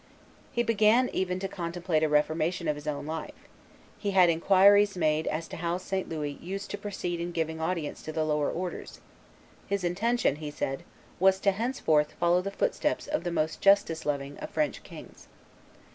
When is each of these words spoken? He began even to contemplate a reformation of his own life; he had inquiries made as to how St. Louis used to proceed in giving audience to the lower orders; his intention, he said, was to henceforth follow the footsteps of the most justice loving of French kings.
He 0.51 0.63
began 0.63 1.09
even 1.13 1.37
to 1.41 1.47
contemplate 1.47 2.01
a 2.01 2.09
reformation 2.09 2.67
of 2.67 2.75
his 2.75 2.87
own 2.87 3.05
life; 3.05 3.47
he 3.99 4.09
had 4.09 4.31
inquiries 4.31 4.97
made 4.97 5.27
as 5.27 5.47
to 5.49 5.57
how 5.57 5.77
St. 5.77 6.09
Louis 6.09 6.39
used 6.41 6.71
to 6.71 6.77
proceed 6.79 7.19
in 7.21 7.31
giving 7.31 7.61
audience 7.61 8.01
to 8.01 8.11
the 8.11 8.23
lower 8.25 8.49
orders; 8.49 8.99
his 9.67 9.83
intention, 9.83 10.37
he 10.37 10.49
said, 10.49 10.81
was 11.19 11.39
to 11.41 11.51
henceforth 11.51 12.13
follow 12.13 12.41
the 12.41 12.49
footsteps 12.49 13.05
of 13.05 13.23
the 13.23 13.31
most 13.31 13.61
justice 13.61 14.03
loving 14.03 14.39
of 14.39 14.49
French 14.49 14.81
kings. 14.81 15.27